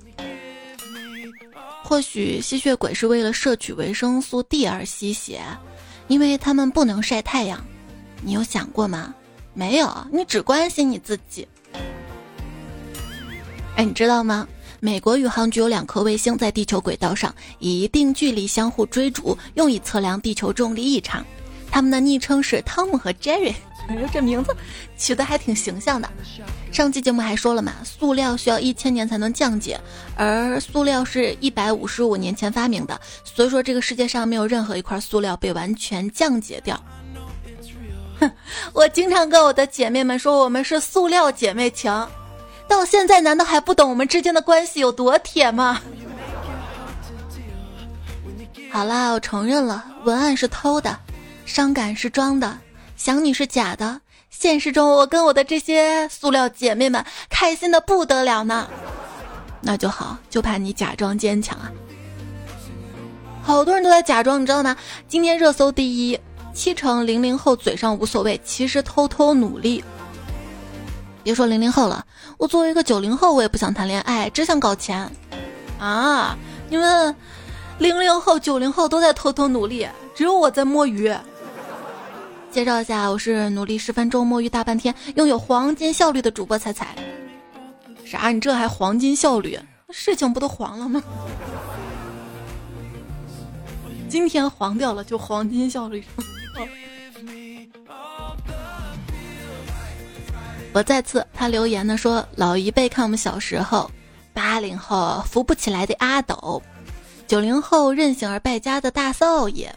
[1.82, 5.40] 或许吸血鬼是为了摄取维生素 D 而吸血，
[6.06, 7.64] 因为他们不能晒太阳。
[8.20, 9.14] 你有想过吗？
[9.54, 11.48] 没有，你只关心你自己。
[13.76, 14.46] 哎，你知道吗？
[14.80, 21.24] 美国宇航局有两颗卫星在地球轨道上以一定距离相互追逐，用以测量地球重力异常。
[21.70, 23.54] 他们的昵称是汤姆和 Jerry，
[24.12, 24.54] 这名字
[24.96, 26.08] 取得还挺形象的。
[26.70, 29.80] 上期节目还说了嘛，塑料需要一千年才能降解，
[30.16, 36.80] 而塑料是一百五十五年前发明的，所以说这个世界上没有任何一块塑料被完全降解掉。
[38.20, 38.30] 哼，
[38.72, 41.92] 我经常跟我的姐妹们说，我们是塑料姐妹情。
[42.66, 45.80] 到现在难道还不懂我们之间的关系有多铁吗？
[48.70, 50.94] 好啦，我承认了，文案是偷的，
[51.46, 52.58] 伤感是装的，
[52.98, 54.00] 想你是假的。
[54.28, 58.68] 现实中，我跟我的这些塑料姐妹们开心的不得了呢。
[59.60, 61.70] 那就好，就怕你假装坚强啊。
[63.40, 64.76] 好多人都在假装，你知道吗？
[65.06, 66.18] 今天热搜第一，
[66.52, 69.82] 七成零零后嘴上无所谓，其实偷偷努力。
[71.22, 72.04] 别说零零后了，
[72.36, 75.08] 我作为一个九零后，我也不想谈恋爱，只想搞钱。
[75.78, 76.36] 啊，
[76.68, 77.14] 你们
[77.78, 81.14] 零零后、九零后都在偷偷努力，只有我在摸鱼。
[82.50, 86.96] 介绍一下，我是努力十分钟摸鱼大半天，拥有黄金效率的主播彩彩。
[88.04, 88.30] 啥？
[88.30, 89.58] 你这还黄金效率？
[89.90, 91.02] 事情不都黄了吗？
[94.08, 96.02] 今天黄掉了，就黄金效率。
[100.72, 103.90] 我再次，他留言呢说，老一辈看我们小时候，
[104.32, 106.62] 八零后扶不起来的阿斗，
[107.26, 109.74] 九零后任性而败家的大少爷，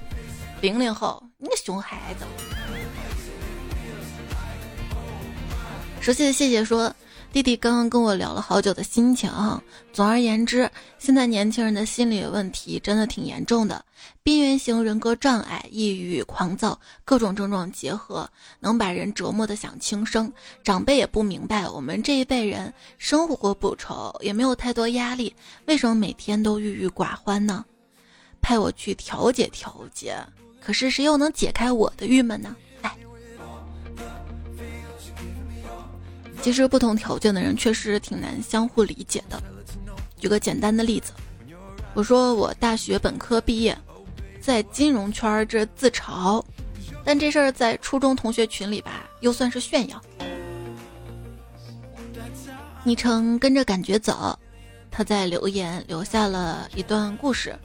[0.61, 2.25] 零零后你个熊孩子。
[5.99, 6.93] 熟悉的谢谢说。
[7.33, 9.31] 弟弟刚刚跟我聊了好久的心情。
[9.93, 13.85] 总而言之，现在年轻人的心理问题真的挺严重的，
[14.21, 20.29] 边缘型人格障碍、抑郁、狂躁，各种症状结合，能把人折磨的想轻生。
[20.61, 25.33] 长辈也不明白，我们这一辈人生活过不愁，也没有太多压力，
[25.67, 27.63] 为什么每天都郁郁寡欢呢？
[28.41, 30.17] 派我去调节调节，
[30.63, 32.55] 可是谁又能解开我的郁闷呢？
[32.83, 32.95] 哎
[36.41, 39.41] 其实不同条件的人确实挺难相互理解的。
[40.17, 41.11] 举个简单的例子，
[41.93, 43.77] 我说我大学本科毕业，
[44.39, 46.43] 在金融圈这自嘲，
[47.03, 50.01] 但这事儿在初中同学群里吧，又算是炫耀。
[52.83, 54.35] 昵称跟着感觉走，
[54.89, 57.55] 他在留言留下了一段故事，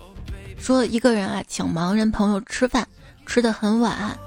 [0.58, 2.86] 说一个人啊请盲人朋友吃饭，
[3.24, 4.18] 吃的很晚，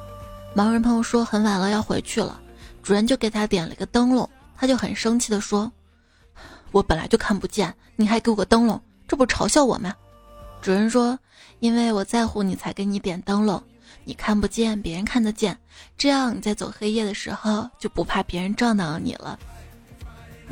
[0.55, 2.39] 盲人朋友说很晚了要回去了，
[2.81, 4.29] 主人就给他点了个灯笼。
[4.55, 5.71] 他就很生气的说
[6.71, 9.93] ：“我本来就看不见，你还给我个灯笼，这不嘲笑我吗？”
[10.61, 11.17] 主人说
[11.59, 13.63] ：“因为我在乎你才给你点灯笼，
[14.03, 15.57] 你看不见，别人看得见，
[15.97, 19.39] 这样你在走黑夜的时候就不怕别人撞到你了。”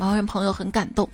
[0.00, 1.06] 盲人朋友很感动，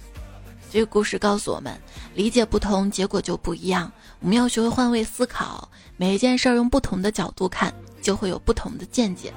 [0.75, 1.73] 这个故事告诉我们，
[2.17, 3.93] 理解不同，结果就不一样。
[4.19, 9.33] 我们要学会换位思考，每一件事儿用不同的角度看，就会有不同的见解。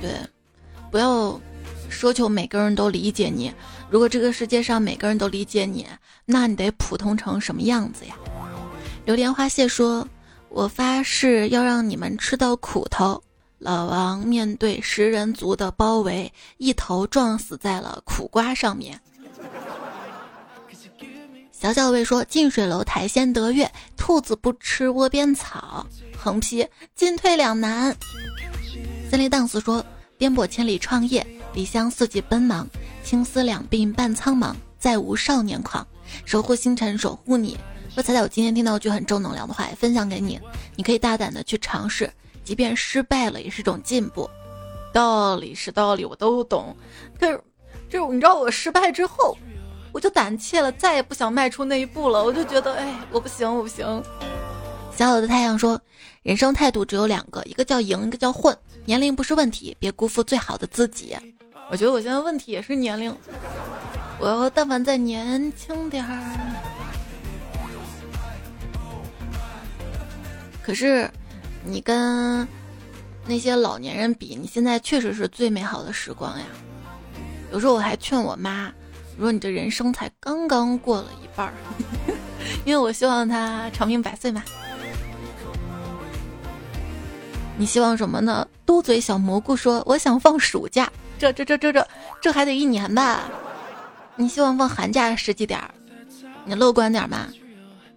[0.00, 0.18] 对，
[0.90, 1.38] 不要
[1.90, 3.52] 奢求每个人都理解你。
[3.90, 5.86] 如果这个世界上每个人都理解你，
[6.24, 8.16] 那你得普通成什么样子呀？
[9.04, 10.08] 榴莲花蟹说
[10.48, 13.22] ：“我发誓要让你们吃到苦头。”
[13.64, 19.00] 老王面对食人族的包围，一头撞死在了苦瓜上面。
[21.50, 27.96] 小小卫说：“近水楼台先得月，兔子不吃窝边草。”横批：进退两难。
[29.10, 29.82] 森林荡子说
[30.18, 32.68] ：“颠簸千里创业，离乡四季奔忙，
[33.02, 35.86] 青丝两鬓半苍茫，再无少年狂。
[36.26, 37.58] 守护星辰，守护你。”
[37.94, 40.38] 说彩彩，我今天听到一句很正能量的话，分享给你，
[40.76, 42.12] 你可以大胆的去尝试。
[42.44, 44.28] 即便失败了，也是种进步。
[44.92, 46.76] 道理是道理，我都懂。
[47.18, 47.40] 可是，
[47.88, 49.36] 就是你知道，我失败之后，
[49.90, 52.22] 我就胆怯了，再也不想迈出那一步了。
[52.22, 53.84] 我就觉得，哎，我不行，我不行。
[54.94, 55.80] 小小的太阳说
[56.22, 58.56] ：“人生态度只有两个，一个叫赢，一个叫混。
[58.84, 61.16] 年龄不是问题，别辜负最好的自己。”
[61.70, 63.12] 我觉得我现在问题也是年龄。
[64.20, 66.36] 我要但凡再年轻点儿。
[70.62, 71.10] 可是。
[71.64, 72.46] 你跟
[73.26, 76.44] 那些老年人比，你现在确实是最美好的时光呀。
[77.52, 78.70] 有时候我还劝我妈，
[79.16, 81.54] 我说你这人生才刚刚过了一半儿，
[82.66, 84.42] 因为我希望他长命百岁嘛。
[87.56, 88.46] 你希望什么呢？
[88.66, 91.88] 嘟嘴小蘑菇说：“我想放暑假，这这这这这
[92.20, 93.22] 这还得一年吧？
[94.16, 95.70] 你希望放寒假实际点儿，
[96.44, 97.28] 你乐观点嘛。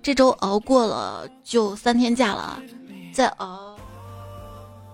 [0.01, 2.61] 这周熬过了就三天假了。”
[3.17, 3.75] 再熬，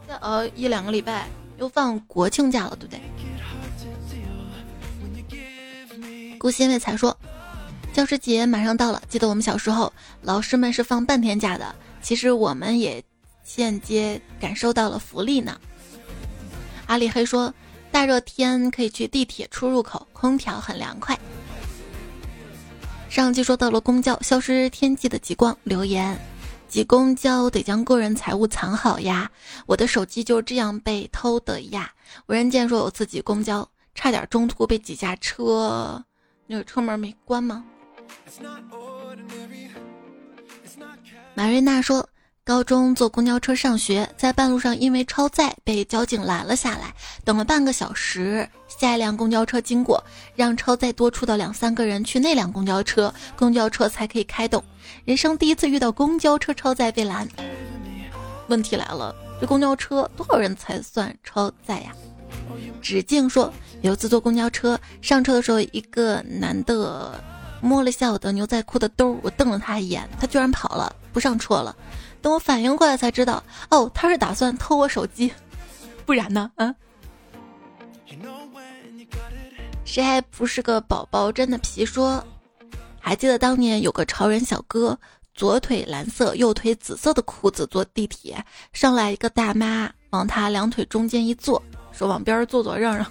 [0.08, 3.02] 再熬一两个礼拜，又放国庆假了，对不对？
[6.40, 7.18] 顾欣慰才说，
[7.92, 11.76] 教师节马上到了，记得我们小时候，老师们是放半天假的。
[12.02, 13.04] 其实我们也
[13.44, 15.60] 间接感受到了福利呢。
[16.86, 17.54] 阿里黑说，
[17.92, 21.20] 大热天可以去地铁出入口，空调很凉快。
[23.10, 26.18] 上期说到了公交消失天际的极光留言。
[26.74, 29.30] 挤公交得将个人财物藏好呀，
[29.68, 31.94] 我的手机就这样被偷的呀。
[32.26, 36.04] 无人见说有次挤公交，差点中途被挤下车，
[36.48, 37.64] 那个车门没关吗？
[41.36, 42.10] 马瑞娜说。
[42.45, 50.03] 高中坐公交车上学，在半路上因为超载被交警拦了下来，等了半个小时，下一辆公交车经过，
[50.36, 54.62] 让超载多出的两三个人去那辆公交车，公交车才可以开动。
[55.06, 57.25] 人生第一次遇到公交车超载被拦，
[58.49, 61.93] 问题来了，这公交车多少人才算超载呀？
[62.82, 63.53] 指静说，
[63.84, 67.17] 有次坐公交车上车的时候，一个男的
[67.62, 71.73] 摸了下我的牛仔裤的兜，我瞪了他一眼，他居然跑了，不上车了。
[72.24, 75.30] 等我反应过来才知道，哦，他是打算偷我手机，
[76.06, 76.50] 不然呢？
[76.56, 76.74] 嗯，
[79.84, 81.30] 谁还不是个宝宝？
[81.30, 82.26] 真的皮说，
[82.98, 84.98] 还记得当年有个潮人小哥，
[85.36, 93.06] 左腿蓝色，右腿紫色的裤子坐地铁，上来一个大妈，往他两腿中间一坐，说往边儿坐坐，让让。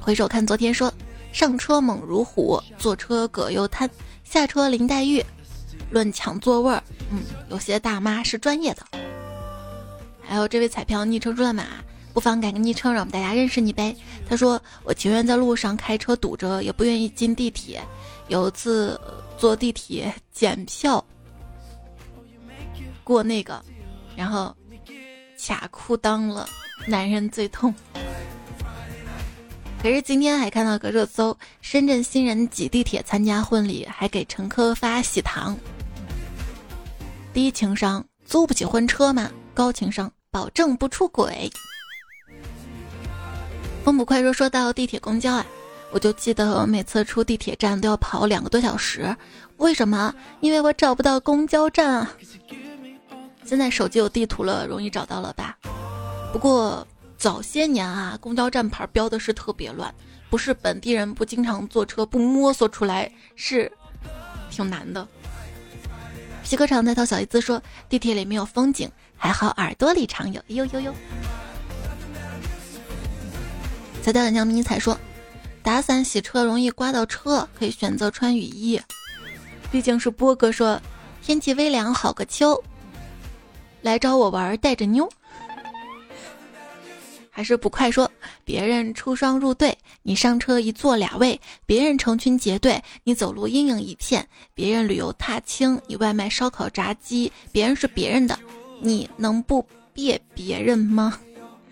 [0.00, 0.92] 回首看昨天，说
[1.32, 3.90] 上车猛如虎，坐车葛优瘫。
[4.30, 5.20] 下车林黛玉，
[5.90, 8.86] 论抢座位儿，嗯，有些大妈是专业的。
[10.22, 11.64] 还有这位彩票昵称乱码，
[12.14, 13.92] 不妨改个昵称，让我们大家认识你呗。
[14.28, 17.82] 他说：“我情愿在路上开车堵着，也不愿意进地铁。
[18.28, 18.98] 有一次
[19.36, 21.04] 坐地铁检票，
[23.02, 23.60] 过那个，
[24.14, 24.54] 然后
[25.36, 26.48] 卡裤裆了，
[26.86, 27.74] 男人最痛。”
[29.82, 35.56] 可是今天还看到个热搜：深圳新人挤地铁参加婚礼，还给乘客发喜糖。
[37.32, 39.30] 低情商租不起婚车吗？
[39.54, 41.50] 高情商保证不出轨。
[43.82, 45.46] 风捕快说：“说到地铁公交啊，
[45.92, 49.16] 我就记得我每次出地铁站都要跑两个多小时，
[49.56, 50.14] 为什么？
[50.40, 52.12] 因为我找不到公交站啊。
[53.46, 55.56] 现在手机有地图了，容易找到了吧？
[56.34, 56.86] 不过。”
[57.20, 59.94] 早些年啊，公交站牌标的是特别乱，
[60.30, 63.70] 不是本地人不经常坐车不摸索出来，是
[64.50, 65.06] 挺难的。
[66.42, 70.42] 皮革厂那套小姨子说，地铁里没有风景，还好耳朵里常有。
[70.46, 70.94] 呦呦呦！
[74.02, 74.98] 彩蛋娘迷彩说，
[75.62, 78.80] 打伞洗车容易刮到车，可以选择穿雨衣。
[79.70, 80.80] 毕竟是波哥说，
[81.22, 82.64] 天气微凉好个秋，
[83.82, 85.06] 来找我玩带着妞。
[87.40, 88.12] 还是不快说，
[88.44, 94.22] 别人出双入对，你上车一坐俩位；别人成群结队，你走路阴影一片；
[94.52, 98.38] 别人旅游踏青，你外卖烧烤炸鸡；别人是别人的，
[98.82, 99.64] 你能不
[99.94, 101.18] 别别人吗？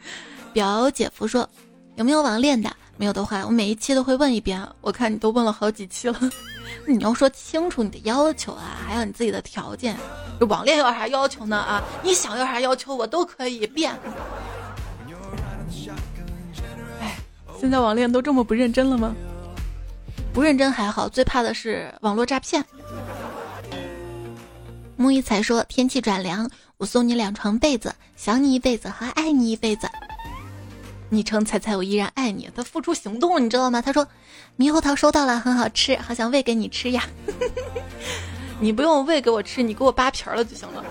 [0.55, 1.47] 表姐夫说，
[1.97, 2.75] 有没有网恋的？
[2.97, 4.66] 没有的话，我每一期都会问一遍。
[4.81, 6.19] 我看你都问了好几期了，
[6.89, 9.95] 你要说清楚你的要求啊，还有你自己的条件。
[10.49, 11.59] 网恋有啥要求呢？
[11.59, 13.95] 啊，你想要啥要求，我都可以变。
[17.61, 19.14] 现在网恋都这么不认真了吗？
[20.33, 22.64] 不认真还好，最怕的是网络诈骗。
[24.97, 29.89] 木一才说天气转凉，我送你两床被子，想你一辈子和爱你一辈子。
[31.11, 33.81] 昵称彩彩我依然爱你，他付出行动了，你知道吗？
[33.81, 34.07] 他说
[34.59, 37.03] 猕猴桃收到了，很好吃，好想喂给你吃呀。
[38.61, 40.85] 你不用喂给我吃，你给我扒皮了就行了。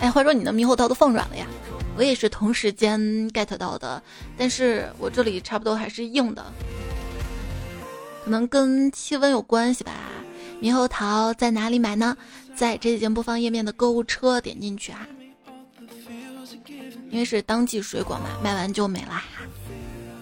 [0.00, 1.46] 哎，话说你的猕猴桃都放软了呀？
[1.96, 4.02] 我也是同时间 get 到的，
[4.36, 6.44] 但是我这里差不多还是硬的，
[8.24, 9.92] 可能跟气温有关系吧。
[10.60, 12.16] 猕猴桃在哪里买呢？
[12.56, 15.06] 在这期节播放页面的购物车点进去哈，
[17.10, 19.22] 因为是当季水果嘛，卖完就没了。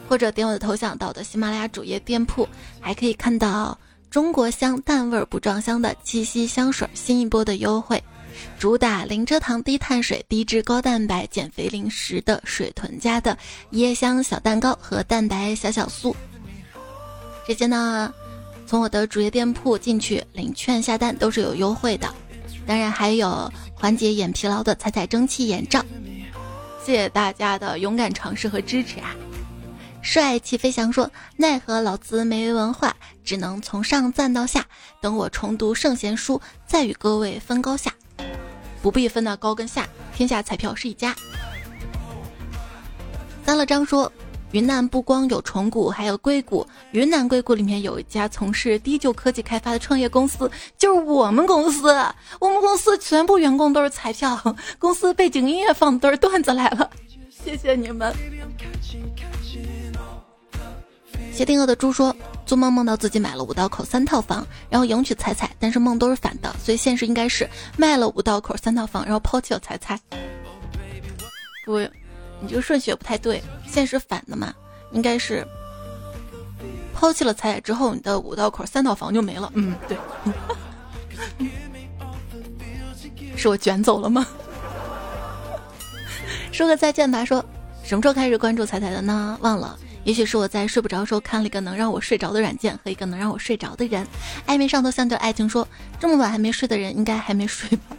[0.08, 2.46] 或者点我的头像到我的喜马拉雅主页店铺，
[2.80, 3.78] 还可以看到
[4.10, 8.02] 中国香淡味不撞香的七夕香水新一波的优惠。
[8.58, 13.36] 主打零蔗糖、低碳水、低脂、高蛋白减肥零食的水豚家的
[13.72, 16.14] 椰香小蛋糕和蛋白小小酥，
[17.46, 18.12] 这些呢，
[18.66, 22.08] 从我的主页店铺进去领券下单都是有优惠的。
[22.64, 25.84] 当然还有缓解眼疲劳的彩彩蒸汽眼罩。
[26.84, 29.14] 谢谢大家的勇敢尝试和支持啊！
[30.00, 34.66] 帅气飞翔说：“奈何老子没文化，只能从上赞到下。
[35.00, 37.92] 等我重读圣贤书，再与各位分高下。”
[38.82, 41.14] 不必分那高跟下，天下彩票是一家。
[43.44, 44.10] 三乐章说，
[44.52, 46.66] 云南不光有虫谷，还有硅谷。
[46.92, 51.88] 云南硅谷里面有一家从事低旧科技开发的创业公司，就是我们公司。
[52.38, 54.40] 我们公司全部员工都是彩票，
[54.78, 56.90] 公司背景音乐放的都是段子来了。
[57.30, 58.14] 谢谢你们。
[61.32, 62.14] 谢定鹅的猪说
[62.52, 67.48] ：“做梦梦到自己买了五道口三套房，然后迎娶彩彩，但是梦都是反的，所以现实应该是
[67.78, 69.98] 卖了五道口三套房，然后抛弃了彩彩。
[71.64, 74.52] 不，你这个顺序也不太对，现实反的嘛，
[74.90, 75.42] 应该是
[76.92, 79.50] 抛弃了彩彩之后，你的五道口三套房就没了。
[79.54, 79.96] 嗯，对，
[83.34, 84.26] 是我卷走了吗？
[86.52, 87.24] 说个再见吧。
[87.24, 87.42] 说
[87.82, 89.38] 什么时候开始关注彩彩的呢？
[89.40, 94.06] 忘了。”也许是我在睡不着的时候看了一个能让我睡着的软件和一个能让我睡着的人。
[94.46, 95.66] 暧昧上头像对爱情说
[96.00, 97.96] ：“这么晚还没睡的人，应该还没睡吧？”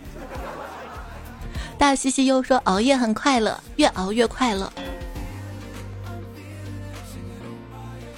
[1.79, 4.71] 大西西又说：“熬夜很快乐，越熬越快乐。”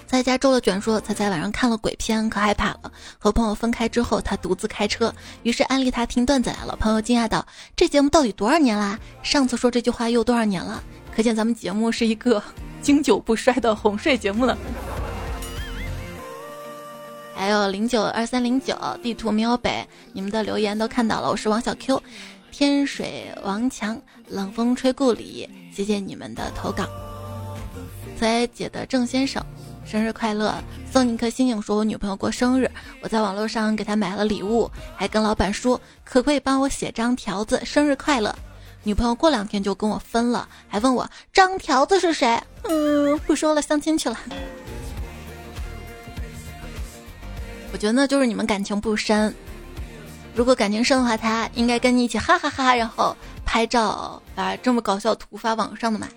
[0.07, 2.91] 在家周了卷说：“才在晚上看了鬼片，可害怕了。
[3.19, 5.13] 和朋友分开之后，他独自开车，
[5.43, 6.75] 于是安利他听段子来了。
[6.77, 8.97] 朋友惊讶道：‘这节目到底多少年啦？
[9.23, 10.81] 上次说这句话又多少年了？’
[11.15, 12.43] 可见咱们节目是一个。”
[12.85, 14.55] 经久不衰的哄睡节目了，
[17.33, 21.31] 还有零九二三零九地图喵北，你们的留言都看到了。
[21.31, 21.99] 我是王小 Q，
[22.51, 26.85] 天水王强，冷风吹故里，谢谢你们的投稿。
[28.19, 29.43] 在姐的郑先生，
[29.83, 30.53] 生日快乐！
[30.91, 32.69] 送你一颗星星，说我女朋友过生日，
[33.01, 38.35] 我在网络上给她买了礼物，还跟老板说可不可以帮我写张条子，生日快乐。
[38.85, 42.39] 女朋友过两天就跟我分了，还问我张条子是谁？
[42.63, 44.17] 嗯，不说了，相亲去了。
[47.73, 49.33] 我觉得那就是你们感情不深。
[50.35, 56.07] 如果感情深的话，他应该跟你一起哈哈哈，然后拍照把这么搞笑图发网上的嘛。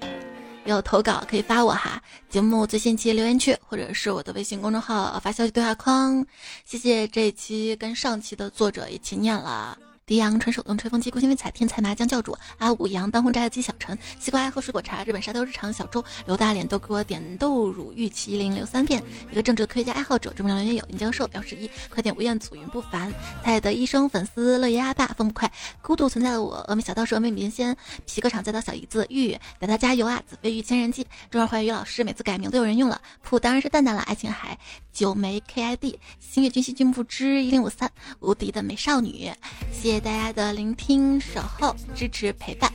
[0.67, 6.27] 有投稿可以发我哈，节目最新期留言区或者是我的微信公众号发消息对话框。
[6.67, 9.79] 谢谢这一期跟上期的作者一起念了。
[10.09, 23.13] 迪阳纯手动吹风机，郭新飞彩天才麻将教主阿五阳当红炸鸡小陈西瓜爱喝水果茶日本沙雕日常小周刘大脸都给我点豆乳玉麒麟留三遍一个正直的科学家爱好者这么两人有林教授表示一快点吴彦祖云不凡。
[23.45, 25.53] 蔡的医生粉丝乐爷阿爸风不快。
[25.83, 32.99] 孤独存在的我峨眉小道士峨眉米仙皮革厂再到小姨子玉大家加油啊子飞玉千人机中二坏于老师每次改名都有人用了。
[33.23, 34.59] 铺当然是蛋蛋了爱琴海
[34.91, 37.91] 九枚 KID 星月君兮君不知一零五三
[38.21, 39.31] 无敌的美少女。
[39.71, 39.98] 谢。
[40.01, 42.73] 大家的聆听、守候、支持、陪伴，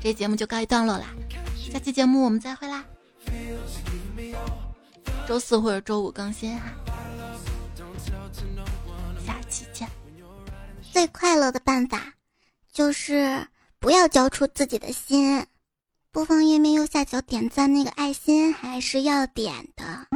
[0.00, 1.06] 这节目就告一段落啦。
[1.56, 2.84] 下期节目我们再会啦，
[5.26, 6.72] 周四或者周五更新哈。
[9.24, 9.88] 下期见。
[10.92, 12.12] 最快乐的办法
[12.72, 13.46] 就是
[13.80, 15.46] 不要交出自己的心。
[16.12, 20.06] 播放页面右下角点赞那个爱心还是要点的。